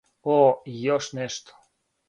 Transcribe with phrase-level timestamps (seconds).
[0.35, 0.37] О,
[0.71, 1.61] и још нешто!